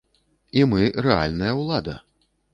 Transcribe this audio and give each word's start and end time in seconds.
І 0.61 0.63
мы 0.71 0.81
рэальная 1.07 1.53
ўлада. 1.61 1.97